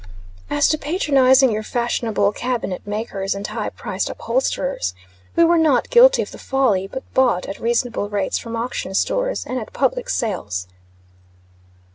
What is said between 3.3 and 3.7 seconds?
and high